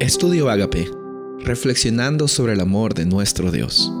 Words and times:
Estudio 0.00 0.48
Agape, 0.48 0.88
reflexionando 1.44 2.26
sobre 2.26 2.54
el 2.54 2.60
amor 2.60 2.94
de 2.94 3.04
nuestro 3.04 3.50
Dios. 3.50 3.92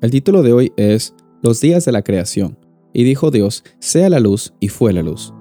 El 0.00 0.12
título 0.12 0.44
de 0.44 0.52
hoy 0.52 0.72
es 0.76 1.16
Los 1.42 1.60
días 1.60 1.84
de 1.84 1.90
la 1.90 2.02
creación. 2.02 2.56
Y 2.92 3.02
dijo 3.02 3.32
Dios, 3.32 3.64
sea 3.80 4.08
la 4.08 4.20
luz, 4.20 4.54
y 4.60 4.68
fue 4.68 4.92
la 4.92 5.02
luz. 5.02 5.34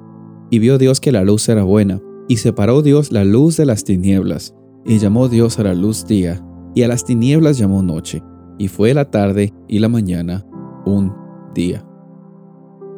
Y 0.49 0.57
vio 0.57 0.79
Dios 0.79 0.99
que 0.99 1.11
la 1.11 1.23
luz 1.23 1.47
era 1.49 1.61
buena, 1.61 2.01
y 2.27 2.37
separó 2.37 2.81
Dios 2.81 3.11
la 3.11 3.23
luz 3.23 3.57
de 3.57 3.67
las 3.67 3.83
tinieblas, 3.83 4.55
y 4.83 4.97
llamó 4.97 5.29
Dios 5.29 5.59
a 5.59 5.63
la 5.65 5.75
luz 5.75 6.07
día, 6.07 6.43
y 6.73 6.81
a 6.81 6.87
las 6.87 7.05
tinieblas 7.05 7.59
llamó 7.59 7.83
noche, 7.83 8.23
y 8.57 8.69
fue 8.69 8.95
la 8.95 9.11
tarde 9.11 9.53
y 9.67 9.77
la 9.77 9.87
mañana 9.87 10.47
un 10.83 11.13
día. 11.53 11.85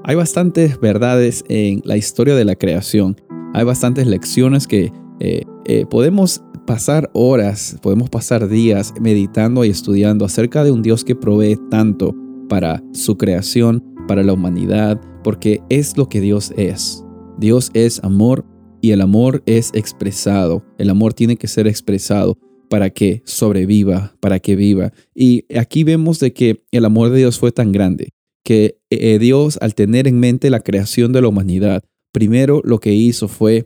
Hay 0.05 0.16
bastantes 0.16 0.80
verdades 0.80 1.44
en 1.50 1.82
la 1.84 1.98
historia 1.98 2.34
de 2.34 2.46
la 2.46 2.55
creación, 2.55 3.20
hay 3.54 3.66
bastantes 3.66 4.07
lecciones 4.07 4.68
que 4.68 4.94
eh, 5.20 5.45
eh, 5.66 5.86
podemos 5.86 6.42
pasar 6.66 7.10
horas, 7.14 7.78
podemos 7.82 8.10
pasar 8.10 8.48
días 8.48 8.94
meditando 9.00 9.64
y 9.66 9.70
estudiando 9.70 10.26
acerca 10.26 10.64
de 10.64 10.72
un 10.72 10.82
Dios 10.82 11.04
que 11.04 11.16
provee 11.16 11.58
tanto 11.70 12.16
para 12.50 12.84
su 12.94 13.18
creación, 13.18 13.84
para 14.08 14.24
la 14.24 14.34
humanidad, 14.34 15.00
porque 15.24 15.62
es 15.70 15.98
lo 15.98 16.10
que 16.10 16.22
Dios 16.22 16.54
es. 16.58 17.04
Dios 17.38 17.72
es 17.74 18.04
amor 18.04 18.46
y 18.82 18.91
el 18.91 19.02
amor 19.02 19.44
es 19.46 19.72
expresado. 19.74 20.64
El 20.78 20.90
amor 20.90 21.14
tiene 21.14 21.38
que 21.38 21.48
ser 21.48 21.68
expresado 21.68 22.38
para 22.70 22.90
que 22.90 23.22
sobreviva, 23.26 24.16
para 24.20 24.40
que 24.40 24.55
viva. 24.55 24.94
Y 25.13 25.46
aquí 25.58 25.84
vemos 25.84 26.20
de 26.20 26.34
que 26.34 26.63
el 26.72 26.86
amor 26.86 27.10
de 27.10 27.20
Dios 27.20 27.40
fue 27.40 27.52
tan 27.52 27.72
grande 27.72 28.10
que 28.44 28.77
eh, 28.91 29.18
Dios 29.18 29.58
al 29.60 29.74
tener 29.74 30.08
en 30.08 30.20
mente 30.20 30.50
la 30.50 30.60
creación 30.60 31.12
de 31.12 31.22
la 31.22 31.27
humanidad, 31.27 31.84
primero 32.12 32.62
lo 32.63 32.80
que 32.80 32.94
hizo 32.94 33.27
fue 33.27 33.66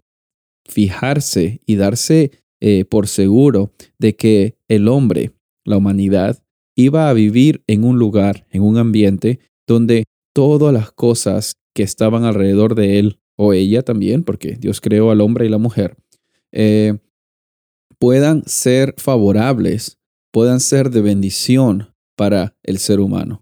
fijarse 0.69 1.61
y 1.65 1.75
darse 1.75 2.31
eh, 2.61 2.85
por 2.85 3.07
seguro 3.07 3.73
de 3.97 4.15
que 4.15 4.55
el 4.67 4.87
hombre, 4.87 5.31
la 5.65 5.77
humanidad, 5.77 6.41
iba 6.75 7.09
a 7.09 7.13
vivir 7.13 7.63
en 7.67 7.83
un 7.83 7.99
lugar, 7.99 8.45
en 8.51 8.61
un 8.63 8.77
ambiente 8.77 9.39
donde 9.67 10.05
todas 10.33 10.73
las 10.73 10.91
cosas 10.91 11.53
que 11.75 11.83
estaban 11.83 12.23
alrededor 12.23 12.75
de 12.75 12.99
él 12.99 13.19
o 13.35 13.53
ella 13.53 13.81
también, 13.83 14.23
porque 14.23 14.57
Dios 14.59 14.81
creó 14.81 15.11
al 15.11 15.21
hombre 15.21 15.45
y 15.45 15.49
la 15.49 15.57
mujer, 15.57 15.97
eh, 16.51 16.97
puedan 17.99 18.43
ser 18.45 18.95
favorables, 18.97 19.97
puedan 20.31 20.59
ser 20.59 20.89
de 20.89 21.01
bendición 21.01 21.93
para 22.15 22.55
el 22.63 22.79
ser 22.79 22.99
humano. 22.99 23.41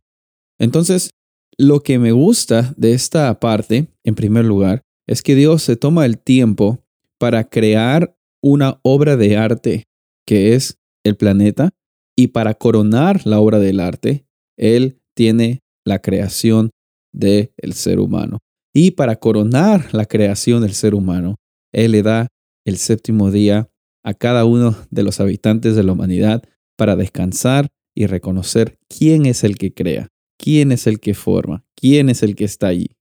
Entonces, 0.59 1.11
lo 1.57 1.81
que 1.81 1.99
me 1.99 2.11
gusta 2.11 2.73
de 2.77 2.93
esta 2.93 3.39
parte, 3.39 3.87
en 4.03 4.15
primer 4.15 4.45
lugar, 4.45 4.83
es 5.07 5.21
que 5.21 5.35
Dios 5.35 5.63
se 5.63 5.75
toma 5.75 6.05
el 6.05 6.19
tiempo 6.19 6.83
para 7.19 7.43
crear 7.45 8.15
una 8.41 8.79
obra 8.83 9.17
de 9.17 9.37
arte 9.37 9.83
que 10.25 10.53
es 10.53 10.77
el 11.03 11.15
planeta 11.15 11.71
y 12.15 12.27
para 12.27 12.53
coronar 12.53 13.25
la 13.25 13.39
obra 13.39 13.59
del 13.59 13.79
arte, 13.79 14.25
Él 14.57 14.99
tiene 15.15 15.61
la 15.85 15.99
creación 15.99 16.71
del 17.13 17.51
ser 17.73 17.99
humano. 17.99 18.39
Y 18.73 18.91
para 18.91 19.15
coronar 19.15 19.93
la 19.93 20.05
creación 20.05 20.61
del 20.61 20.73
ser 20.73 20.93
humano, 20.93 21.37
Él 21.73 21.93
le 21.93 22.03
da 22.03 22.27
el 22.65 22.77
séptimo 22.77 23.31
día 23.31 23.69
a 24.03 24.13
cada 24.13 24.45
uno 24.45 24.75
de 24.89 25.03
los 25.03 25.19
habitantes 25.19 25.75
de 25.75 25.83
la 25.83 25.93
humanidad 25.93 26.43
para 26.77 26.95
descansar 26.95 27.69
y 27.95 28.05
reconocer 28.05 28.77
quién 28.87 29.25
es 29.25 29.43
el 29.43 29.57
que 29.57 29.73
crea, 29.73 30.09
quién 30.37 30.71
es 30.71 30.85
el 30.85 30.99
que 30.99 31.13
forma, 31.13 31.65
quién 31.75 32.09
es 32.09 32.21
el 32.21 32.35
que 32.35 32.45
está 32.45 32.67
allí. 32.67 32.91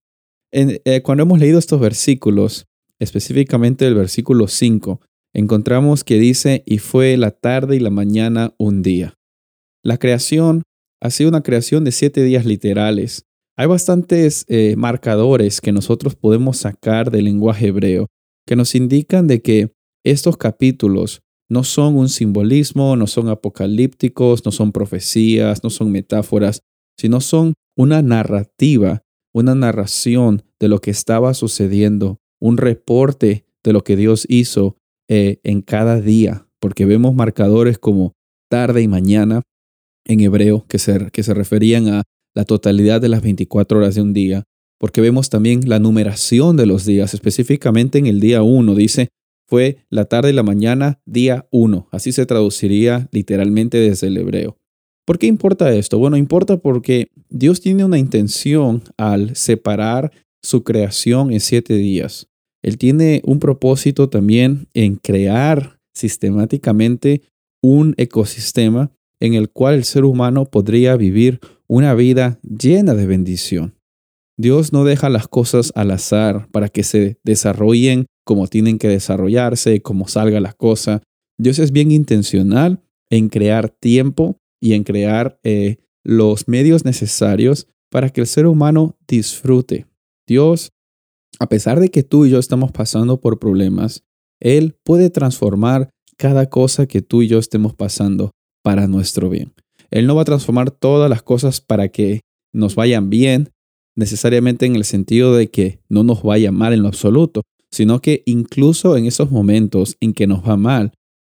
Eh, 0.52 1.02
cuando 1.02 1.24
hemos 1.24 1.38
leído 1.38 1.58
estos 1.58 1.80
versículos, 1.80 2.66
específicamente 3.00 3.86
el 3.86 3.94
versículo 3.94 4.48
5, 4.48 5.00
encontramos 5.34 6.04
que 6.04 6.18
dice, 6.18 6.62
y 6.66 6.78
fue 6.78 7.16
la 7.16 7.30
tarde 7.30 7.76
y 7.76 7.80
la 7.80 7.90
mañana 7.90 8.54
un 8.58 8.82
día. 8.82 9.14
La 9.82 9.98
creación 9.98 10.62
ha 11.00 11.10
sido 11.10 11.28
una 11.28 11.42
creación 11.42 11.84
de 11.84 11.92
siete 11.92 12.22
días 12.22 12.44
literales. 12.44 13.24
Hay 13.56 13.66
bastantes 13.66 14.44
eh, 14.48 14.74
marcadores 14.76 15.60
que 15.60 15.72
nosotros 15.72 16.14
podemos 16.14 16.58
sacar 16.58 17.10
del 17.10 17.24
lenguaje 17.24 17.68
hebreo 17.68 18.06
que 18.46 18.56
nos 18.56 18.74
indican 18.74 19.26
de 19.26 19.42
que 19.42 19.72
estos 20.04 20.36
capítulos 20.36 21.22
no 21.48 21.64
son 21.64 21.96
un 21.96 22.08
simbolismo, 22.08 22.96
no 22.96 23.06
son 23.06 23.28
apocalípticos, 23.28 24.44
no 24.44 24.52
son 24.52 24.72
profecías, 24.72 25.62
no 25.62 25.70
son 25.70 25.92
metáforas, 25.92 26.60
sino 26.98 27.20
son 27.20 27.54
una 27.76 28.02
narrativa, 28.02 29.02
una 29.34 29.54
narración 29.54 30.42
de 30.58 30.68
lo 30.68 30.80
que 30.80 30.90
estaba 30.90 31.34
sucediendo 31.34 32.18
un 32.40 32.56
reporte 32.56 33.44
de 33.64 33.72
lo 33.72 33.82
que 33.82 33.96
Dios 33.96 34.26
hizo 34.28 34.76
eh, 35.08 35.38
en 35.42 35.62
cada 35.62 36.00
día, 36.00 36.46
porque 36.60 36.84
vemos 36.84 37.14
marcadores 37.14 37.78
como 37.78 38.12
tarde 38.48 38.82
y 38.82 38.88
mañana 38.88 39.42
en 40.04 40.20
hebreo 40.20 40.64
que 40.68 40.78
se, 40.78 41.10
que 41.10 41.22
se 41.22 41.34
referían 41.34 41.88
a 41.88 42.02
la 42.34 42.44
totalidad 42.44 43.00
de 43.00 43.08
las 43.08 43.22
24 43.22 43.78
horas 43.78 43.94
de 43.94 44.02
un 44.02 44.12
día, 44.12 44.44
porque 44.78 45.00
vemos 45.00 45.30
también 45.30 45.68
la 45.68 45.78
numeración 45.78 46.56
de 46.56 46.66
los 46.66 46.84
días, 46.84 47.14
específicamente 47.14 47.98
en 47.98 48.06
el 48.06 48.20
día 48.20 48.42
1, 48.42 48.74
dice, 48.74 49.08
fue 49.48 49.78
la 49.90 50.04
tarde 50.04 50.30
y 50.30 50.34
la 50.34 50.42
mañana, 50.42 51.00
día 51.06 51.46
1, 51.50 51.88
así 51.92 52.12
se 52.12 52.26
traduciría 52.26 53.08
literalmente 53.10 53.78
desde 53.78 54.08
el 54.08 54.16
hebreo. 54.18 54.58
¿Por 55.06 55.18
qué 55.18 55.28
importa 55.28 55.72
esto? 55.72 55.98
Bueno, 55.98 56.16
importa 56.16 56.56
porque 56.56 57.08
Dios 57.30 57.60
tiene 57.60 57.84
una 57.84 57.96
intención 57.96 58.82
al 58.96 59.36
separar 59.36 60.10
su 60.46 60.62
creación 60.62 61.32
en 61.32 61.40
siete 61.40 61.74
días. 61.74 62.28
Él 62.62 62.78
tiene 62.78 63.20
un 63.24 63.40
propósito 63.40 64.08
también 64.08 64.68
en 64.74 64.96
crear 64.96 65.80
sistemáticamente 65.92 67.22
un 67.62 67.94
ecosistema 67.96 68.92
en 69.20 69.34
el 69.34 69.50
cual 69.50 69.74
el 69.74 69.84
ser 69.84 70.04
humano 70.04 70.44
podría 70.46 70.96
vivir 70.96 71.40
una 71.66 71.94
vida 71.94 72.38
llena 72.42 72.94
de 72.94 73.06
bendición. 73.06 73.74
Dios 74.38 74.72
no 74.72 74.84
deja 74.84 75.08
las 75.08 75.26
cosas 75.26 75.72
al 75.74 75.90
azar 75.90 76.48
para 76.52 76.68
que 76.68 76.84
se 76.84 77.18
desarrollen 77.24 78.06
como 78.24 78.46
tienen 78.46 78.78
que 78.78 78.88
desarrollarse, 78.88 79.80
como 79.82 80.06
salga 80.06 80.40
la 80.40 80.52
cosa. 80.52 81.02
Dios 81.38 81.58
es 81.58 81.72
bien 81.72 81.90
intencional 81.90 82.82
en 83.10 83.28
crear 83.30 83.68
tiempo 83.70 84.38
y 84.60 84.74
en 84.74 84.84
crear 84.84 85.40
eh, 85.42 85.78
los 86.04 86.46
medios 86.46 86.84
necesarios 86.84 87.66
para 87.90 88.10
que 88.10 88.20
el 88.20 88.26
ser 88.26 88.46
humano 88.46 88.96
disfrute 89.08 89.86
Dios, 90.26 90.72
a 91.38 91.48
pesar 91.48 91.80
de 91.80 91.90
que 91.90 92.02
tú 92.02 92.26
y 92.26 92.30
yo 92.30 92.38
estamos 92.38 92.72
pasando 92.72 93.20
por 93.20 93.38
problemas, 93.38 94.04
Él 94.40 94.76
puede 94.82 95.10
transformar 95.10 95.90
cada 96.16 96.48
cosa 96.48 96.86
que 96.86 97.02
tú 97.02 97.22
y 97.22 97.28
yo 97.28 97.38
estemos 97.38 97.74
pasando 97.74 98.30
para 98.62 98.86
nuestro 98.88 99.28
bien. 99.30 99.52
Él 99.90 100.06
no 100.06 100.14
va 100.14 100.22
a 100.22 100.26
transformar 100.26 100.70
todas 100.70 101.08
las 101.08 101.22
cosas 101.22 101.60
para 101.60 101.88
que 101.88 102.20
nos 102.52 102.74
vayan 102.74 103.10
bien, 103.10 103.50
necesariamente 103.94 104.66
en 104.66 104.76
el 104.76 104.84
sentido 104.84 105.34
de 105.34 105.50
que 105.50 105.80
no 105.88 106.02
nos 106.02 106.22
vaya 106.22 106.52
mal 106.52 106.72
en 106.72 106.82
lo 106.82 106.88
absoluto, 106.88 107.42
sino 107.70 108.00
que 108.00 108.22
incluso 108.26 108.96
en 108.96 109.06
esos 109.06 109.30
momentos 109.30 109.96
en 110.00 110.12
que 110.12 110.26
nos 110.26 110.46
va 110.46 110.56
mal, 110.56 110.92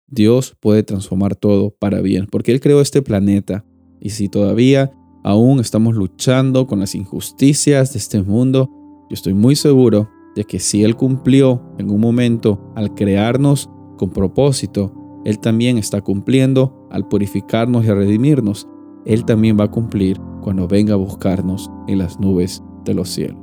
Dios 0.08 0.56
puede 0.60 0.84
transformar 0.84 1.36
todo 1.36 1.72
para 1.72 2.02
bien, 2.02 2.28
porque 2.28 2.52
Él 2.52 2.62
creó 2.62 2.82
este 2.82 3.02
planeta. 3.02 3.66
Y 4.00 4.12
si 4.12 4.30
todavía 4.30 4.92
aún 5.24 5.60
estamos 5.60 5.96
luchando 5.96 6.68
con 6.68 6.80
las 6.80 6.96
injusticias 6.96 7.94
de 7.94 8.00
este 8.00 8.22
mundo, 8.22 8.70
yo 9.10 9.14
estoy 9.14 9.34
muy 9.34 9.56
seguro 9.56 10.10
de 10.36 10.44
que 10.44 10.60
si 10.60 10.84
Él 10.84 10.96
cumplió 10.96 11.62
en 11.78 11.90
un 11.90 12.00
momento 12.00 12.72
al 12.76 12.94
crearnos 12.94 13.70
con 13.98 14.10
propósito, 14.10 15.22
Él 15.26 15.40
también 15.40 15.78
está 15.78 16.02
cumpliendo 16.02 16.88
al 16.92 17.08
purificarnos 17.08 17.86
y 17.86 17.90
a 17.90 17.96
redimirnos. 17.96 18.68
Él 19.06 19.26
también 19.26 19.58
va 19.60 19.66
a 19.66 19.72
cumplir 19.72 20.20
cuando 20.42 20.68
venga 20.68 20.94
a 20.94 20.98
buscarnos 20.98 21.72
en 21.88 22.00
las 22.00 22.20
nubes 22.20 22.62
de 22.86 22.94
los 22.94 23.10
cielos. 23.10 23.40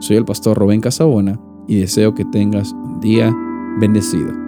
Soy 0.00 0.16
el 0.16 0.24
pastor 0.24 0.58
Rubén 0.58 0.80
Casabona 0.80 1.40
y 1.66 1.76
deseo 1.76 2.14
que 2.14 2.24
tengas 2.24 2.72
un 2.72 3.00
día 3.00 3.34
bendecido. 3.80 4.47